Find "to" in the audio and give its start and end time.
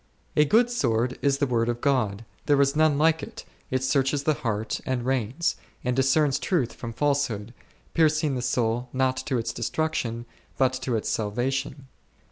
9.17-9.37, 10.81-10.95